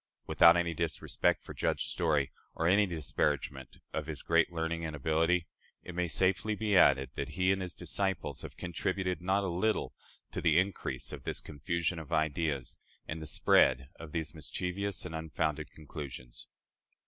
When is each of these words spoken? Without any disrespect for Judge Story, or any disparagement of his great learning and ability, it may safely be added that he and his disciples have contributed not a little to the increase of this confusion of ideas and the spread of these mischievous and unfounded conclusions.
Without 0.25 0.57
any 0.57 0.73
disrespect 0.73 1.43
for 1.43 1.53
Judge 1.53 1.85
Story, 1.85 2.31
or 2.55 2.65
any 2.67 2.87
disparagement 2.87 3.77
of 3.93 4.07
his 4.07 4.23
great 4.23 4.51
learning 4.51 4.83
and 4.83 4.95
ability, 4.95 5.45
it 5.83 5.93
may 5.93 6.07
safely 6.07 6.55
be 6.55 6.75
added 6.75 7.11
that 7.13 7.29
he 7.37 7.51
and 7.51 7.61
his 7.61 7.75
disciples 7.75 8.41
have 8.41 8.57
contributed 8.57 9.21
not 9.21 9.43
a 9.43 9.47
little 9.47 9.93
to 10.31 10.41
the 10.41 10.57
increase 10.57 11.11
of 11.13 11.21
this 11.23 11.39
confusion 11.39 11.99
of 11.99 12.11
ideas 12.11 12.79
and 13.07 13.21
the 13.21 13.27
spread 13.27 13.89
of 13.99 14.11
these 14.11 14.33
mischievous 14.33 15.05
and 15.05 15.13
unfounded 15.13 15.69
conclusions. 15.69 16.47